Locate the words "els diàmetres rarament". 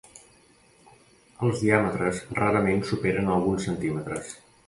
1.47-2.83